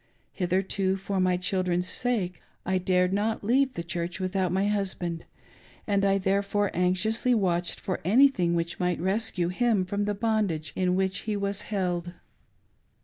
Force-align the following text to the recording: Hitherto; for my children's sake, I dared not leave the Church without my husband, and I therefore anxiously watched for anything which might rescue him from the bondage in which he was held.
Hitherto; 0.33 0.95
for 0.95 1.19
my 1.19 1.37
children's 1.37 1.87
sake, 1.87 2.41
I 2.65 2.79
dared 2.79 3.13
not 3.13 3.43
leave 3.43 3.73
the 3.75 3.83
Church 3.83 4.19
without 4.19 4.51
my 4.51 4.65
husband, 4.65 5.25
and 5.85 6.03
I 6.03 6.17
therefore 6.17 6.71
anxiously 6.73 7.35
watched 7.35 7.79
for 7.79 8.01
anything 8.03 8.55
which 8.55 8.79
might 8.79 8.99
rescue 8.99 9.49
him 9.49 9.85
from 9.85 10.05
the 10.05 10.15
bondage 10.15 10.73
in 10.75 10.95
which 10.95 11.19
he 11.19 11.37
was 11.37 11.61
held. 11.61 12.13